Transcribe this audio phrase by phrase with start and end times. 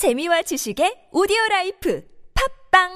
[0.00, 2.02] 재미와 지식의 오디오 라이프
[2.72, 2.88] 팟빵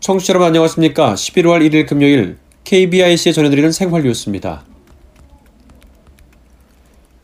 [0.00, 1.12] 청취자 여러분 안녕하십니까.
[1.12, 4.71] 11월 1일 금요일 KBIC에 전해드리는 생활 뉴스입니다.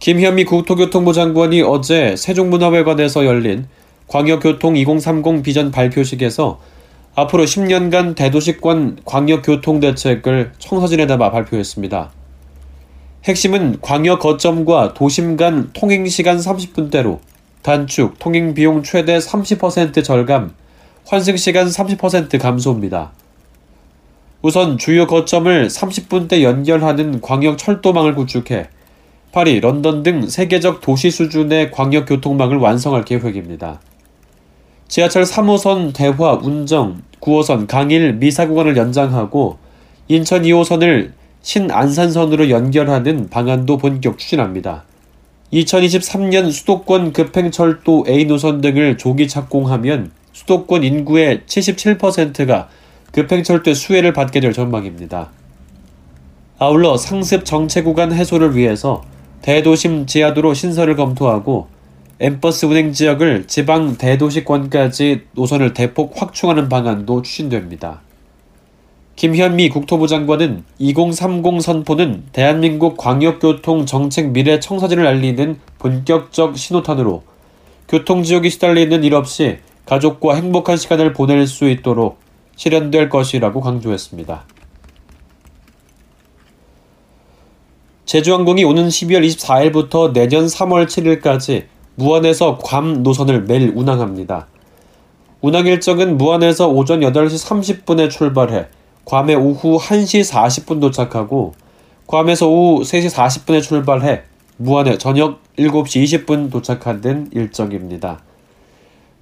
[0.01, 3.67] 김현미 국토교통부 장관이 어제 세종문화회관에서 열린
[4.07, 6.61] 광역교통 2030 비전 발표식에서
[7.17, 12.13] 앞으로 10년간 대도시권 광역교통 대책을 청사진에 담아 발표했습니다.
[13.25, 17.19] 핵심은 광역 거점과 도심 간 통행시간 30분대로
[17.63, 20.55] 단축, 통행비용 최대 30% 절감,
[21.07, 23.11] 환승시간 30% 감소입니다.
[24.43, 28.69] 우선 주요 거점을 30분대 연결하는 광역 철도망을 구축해
[29.33, 33.81] 파리, 런던 등 세계적 도시 수준의 광역 교통망을 완성할 계획입니다.
[34.89, 39.59] 지하철 3호선 대화, 운정, 9호선 강일, 미사 구간을 연장하고
[40.09, 41.13] 인천 2호선을
[41.43, 44.85] 신안산선으로 연결하는 방안도 본격 추진합니다.
[45.53, 52.69] 2023년 수도권 급행철도 A 노선 등을 조기 착공하면 수도권 인구의 77%가
[53.13, 55.31] 급행철도 수혜를 받게 될 전망입니다.
[56.59, 59.05] 아울러 상습 정체 구간 해소를 위해서
[59.43, 61.69] 대도심 지하도로 신설을 검토하고
[62.21, 68.01] 엠버스 운행 지역을 지방 대도시권까지 노선을 대폭 확충하는 방안도 추진됩니다.
[69.15, 77.23] 김현미 국토부 장관은 2030 선포는 대한민국 광역교통 정책 미래 청사진을 알리는 본격적 신호탄으로
[77.89, 82.19] 교통지역이 시달리는 일 없이 가족과 행복한 시간을 보낼 수 있도록
[82.57, 84.45] 실현될 것이라고 강조했습니다.
[88.09, 91.65] 제주항공이 오는 12월 24일부터 내년 3월 7일까지
[91.97, 94.47] 무안에서 괌 노선을 매일 운항합니다.
[95.43, 98.69] 운항 일정은 무안에서 오전 8시 30분에 출발해
[99.05, 101.53] 괌에 오후 1시 40분 도착하고
[102.07, 104.23] 괌에서 오후 3시 40분에 출발해
[104.57, 108.23] 무안에 저녁 7시 20분 도착하는 일정입니다.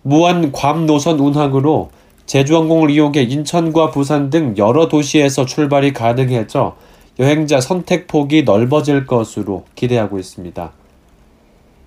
[0.02, 1.90] 무안 괌 노선 운항으로
[2.26, 6.76] 제주항공을 이용해 인천과 부산 등 여러 도시에서 출발이 가능해져
[7.18, 10.72] 여행자 선택 폭이 넓어질 것으로 기대하고 있습니다.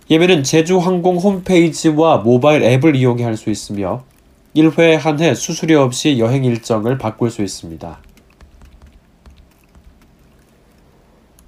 [0.09, 4.03] 예매는 제주항공 홈페이지와 모바일 앱을 이용해 할 수 있으며
[4.55, 7.99] 1회 한 해 수수료 없이 여행 일정을 바꿀 수 있습니다.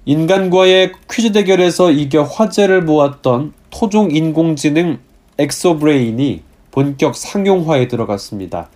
[0.04, 4.98] 인간과의 퀴즈 대결에서 이겨 화제를 모았던 토종 인공지능
[5.38, 8.68] 엑소브레인이 본격 상용화에 들어갔습니다.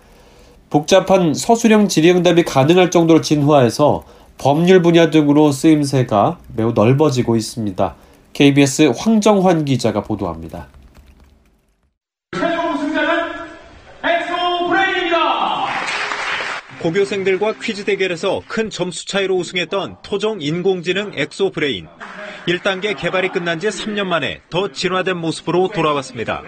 [0.69, 4.03] 복잡한 서술형 질의응답이 가능할 정도로 진화해서
[4.37, 7.95] 법률 분야 등으로 쓰임새가 매우 넓어지고 있습니다.
[8.33, 10.67] KBS 황정환 기자가 보도합니다.
[12.33, 13.33] 최종 승자는
[14.03, 15.65] 엑소브레인입니다.
[16.81, 21.87] 고교생들과 퀴즈 대결에서 큰 점수 차이로 우승했던 토종 인공지능 엑소브레인.
[22.47, 26.43] 1단계 개발이 끝난 지 3년 만에 더 진화된 모습으로 돌아왔습니다.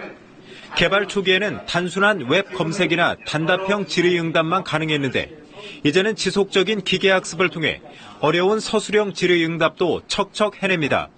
[0.76, 5.40] 개발 초기에는 단순한 웹 검색이나 단답형 질의응답만 가능했는데
[5.84, 7.80] 이제는 지속적인 기계학습을 통해
[8.20, 11.08] 어려운 서술형 질의응답도 척척 해냅니다.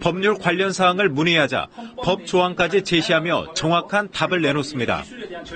[0.00, 1.66] 법률 관련 사항을 문의하자
[2.02, 5.04] 법 조항까지 제시하며 정확한 답을 내놓습니다.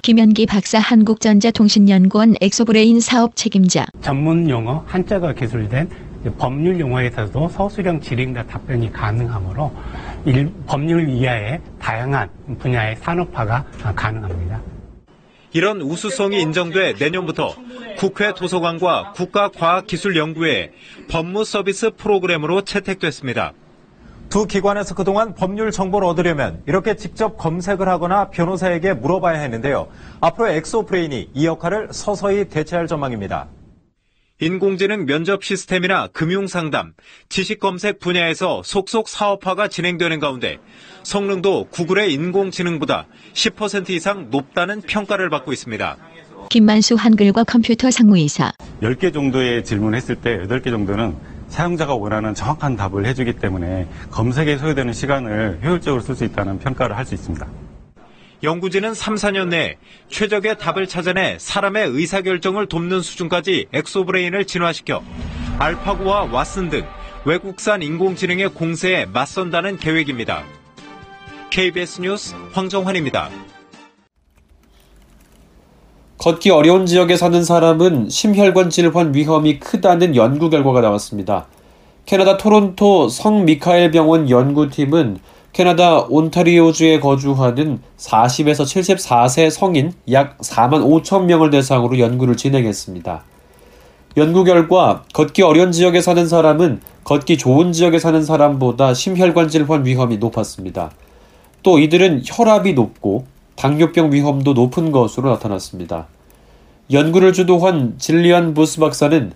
[0.03, 5.89] 김현기 박사 한국전자통신연구원 엑소브레인 사업 책임자 전문 용어 한자가 기술된
[6.39, 9.73] 법률 용어에서도 서술형 질의응답 답변이 가능하므로
[10.25, 12.29] 일, 법률 이하의 다양한
[12.59, 14.74] 분야의 산업화가 가능합니다.
[15.55, 17.55] 이런 우수성이 인정돼 내년부터
[17.97, 20.73] 국회 도서관과 국가과학기술연구회
[21.09, 23.53] 법무 서비스 프로그램으로 채택됐습니다.
[24.29, 29.87] 두 기관에서 그동안 법률 정보를 얻으려면 이렇게 직접 검색을 하거나 변호사에게 물어봐야 했는데요.
[30.21, 33.47] 앞으로 엑소브레인이 이 역할을 서서히 대체할 전망입니다.
[34.45, 36.93] 인공지능 면접 시스템이나 금융 상담,
[37.31, 40.59] 지식 검색 분야에서 속속 사업화가 진행되는 가운데
[41.03, 45.97] 성능도 구글의 인공지능보다 10% 이상 높다는 평가를 받고 있습니다.
[46.51, 48.53] 김만수 한글과 컴퓨터 상무이사
[48.83, 51.17] 10개 정도의 질문을 했을 때 8개 정도는
[51.49, 57.07] 사용자가 원하는 정확한 답을 해주기 때문에 검색에 소요되는 시간을 효율적으로 쓸 수 있다는 평가를 할
[57.07, 57.47] 수 있습니다.
[58.43, 59.77] 연구진은 3, 4년 내
[60.09, 65.03] 최적의 답을 찾아내 사람의 의사결정을 돕는 수준까지 엑소브레인을 진화시켜
[65.59, 66.85] 알파고와 왓슨 등
[67.25, 70.45] 외국산 인공지능의 공세에 맞선다는 계획입니다.
[71.51, 73.31] KBS 뉴스 황정환입니다.
[76.19, 81.47] 걷기 어려운 지역에 사는 사람은 심혈관 질환 위험이 크다는 연구 결과가 나왔습니다.
[82.07, 85.19] 캐나다 토론토 성 미카엘 병원 연구팀은
[85.55, 93.23] 캐나다 온타리오주에 거주하는 40에서 74세 성인 약 4만 5천 명을 대상으로 연구를 진행했습니다.
[94.17, 100.17] 연구 결과 걷기 어려운 지역에 사는 사람은 걷기 좋은 지역에 사는 사람보다 심혈관 질환 위험이
[100.19, 100.91] 높았습니다.
[101.63, 103.25] 또 이들은 혈압이 높고
[103.55, 106.09] 당뇨병 위험도 높은 것으로 나타났습니다.
[106.91, 109.31] 연구를 주도한 질리안 부스 박사는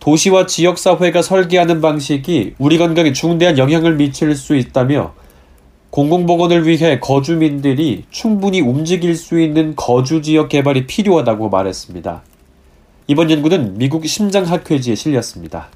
[0.00, 5.14] 도시와 지역사회가 설계하는 방식이 우리 건강에 중대한 영향을 미칠 수 있다며
[5.92, 12.22] 공공보건을 위해 거주민들이 충분히 움직일 수 있는 거주지역 개발이 필요하다고 말했습니다.
[13.08, 15.68] 이번 연구는 미국 심장학회지에 실렸습니다.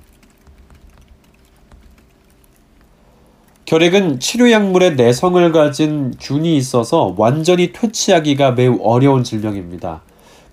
[3.66, 10.00] 결핵은 치료약물에 내성을 가진 균이 있어서 완전히 퇴치하기가 매우 어려운 질병입니다.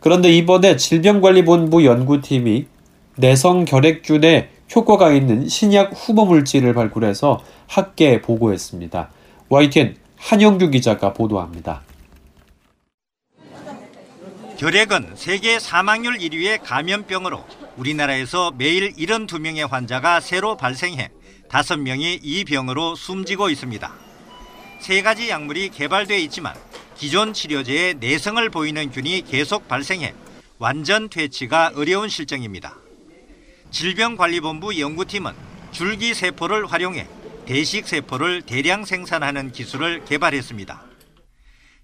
[0.01, 2.65] 그런데 이번에 질병관리본부 연구팀이
[3.15, 9.09] 내성 결핵균에 효과가 있는 신약 후보 물질을 발굴해서 학계에 보고했습니다.
[9.53, 11.83] YTN 한영규 기자가 보도합니다.
[14.57, 17.45] 결핵은 세계 사망률 1위의 감염병으로
[17.77, 21.11] 우리나라에서 매일 72명의 환자가 새로 발생해
[21.49, 23.93] 5명이 이 병으로 숨지고 있습니다.
[24.79, 26.55] 세 가지 약물이 개발돼 있지만
[26.97, 30.15] 기존 치료제의 내성을 보이는 균이 계속 발생해
[30.57, 32.75] 완전 퇴치가 어려운 실정입니다.
[33.69, 35.31] 질병관리본부 연구팀은
[35.71, 37.07] 줄기세포를 활용해
[37.45, 40.83] 대식세포를 대량 생산하는 기술을 개발했습니다.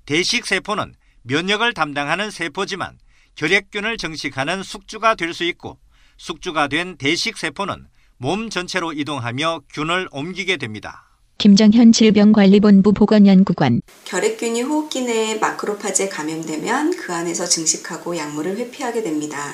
[0.06, 2.98] 대식세포는 면역을 담당하는 세포지만
[3.36, 5.78] 결핵균을 정식하는 숙주가 될 수 있고
[6.18, 11.06] 숙주가 된 대식세포는 몸 전체로 이동하며 균을 옮기게 됩니다.
[11.38, 19.54] 김정현 질병관리본부 보건연구관 결핵균이 호흡기 내에 마크로파지에 감염되면 그 안에서 증식하고 약물을 회피하게 됩니다.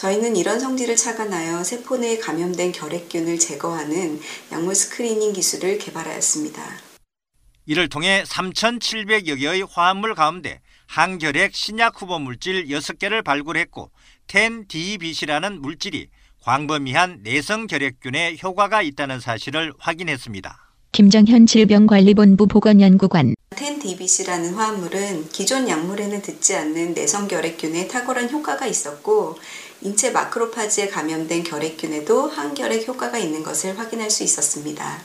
[0.00, 4.18] 저희는 이런 성질을 착안하여 세포 내에 감염된 결핵균을 제거하는
[4.50, 6.62] 약물 스크리닝 기술을 개발하였습니다.
[7.66, 13.90] 이를 통해 3,700여 개의 화합물 가운데 항결핵 신약 후보 물질 6개를 발굴했고
[14.26, 16.08] 10DBC라는 물질이
[16.44, 20.70] 광범위한 내성 결핵균에 효과가 있다는 사실을 확인했습니다.
[20.92, 29.36] 김정현 질병관리본부 보건연구관 10DBC라는 화합물은 기존 약물에는 듣지 않는 내성 결핵균에 탁월한 효과가 있었고
[29.82, 34.98] 인체 마크로파지에 감염된 결핵균에도 항결핵 효과가 있는 것을 확인할 수 있었습니다.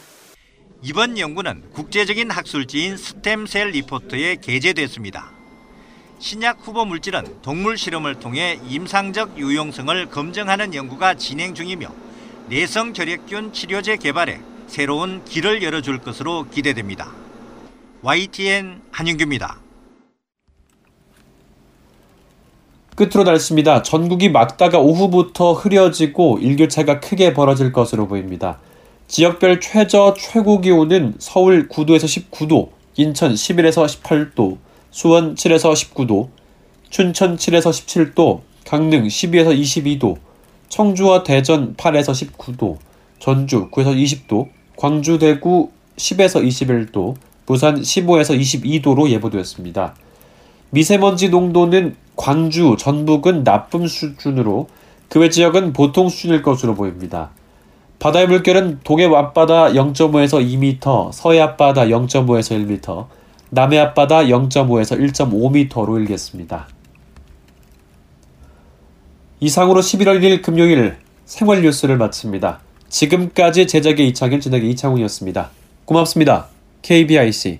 [0.81, 5.31] 이번 연구는 국제적인 학술지인 스템셀 리포트에 게재됐습니다.
[6.19, 11.93] 신약 후보 물질은 동물 실험을 통해 임상적 유용성을 검증하는 연구가 진행 중이며
[12.49, 17.11] 내성 결핵균 치료제 개발에 새로운 길을 열어줄 것으로 기대됩니다.
[18.01, 19.64] YTN 한윤규입니다.
[22.95, 23.81] 끝으로 날씨입니다.
[23.83, 28.59] 전국이 막다가 오후부터 흐려지고 일교차가 크게 벌어질 것으로 보입니다.
[29.07, 34.57] 지역별 최저 최고 기온은 서울 9도에서 19도, 인천 11에서 18도,
[34.91, 36.29] 수원 7에서 19도,
[36.89, 40.15] 춘천 7에서 17도, 강릉 12에서 22도,
[40.69, 42.77] 청주와 대전 8에서 19도,
[43.19, 44.47] 전주 9에서 20도,
[44.77, 47.15] 광주 대구 10에서 21도,
[47.45, 49.95] 부산 15에서 22도로 예보되었습니다.
[50.71, 54.67] 미세먼지 농도는 광주, 전북은 나쁨 수준으로
[55.09, 57.29] 그 외 지역은 보통 수준일 것으로 보입니다.
[57.99, 63.07] 바다의 물결은 동해 앞바다 0.5에서 2m, 서해 앞바다 0.5에서 1m,
[63.51, 66.67] 남해 앞바다 0.5에서 1.5m로 일겠습니다.
[69.39, 72.59] 이상으로 11월 1일 금요일 생활 뉴스를 마칩니다.
[72.89, 75.49] 지금까지 제작의 이창현, 진행의 이창훈이었습니다.
[75.85, 76.47] 고맙습니다.
[76.81, 77.59] KBIC